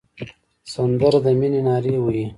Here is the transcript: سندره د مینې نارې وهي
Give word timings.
سندره 0.73 1.19
د 1.25 1.27
مینې 1.39 1.61
نارې 1.67 1.93
وهي 1.99 2.25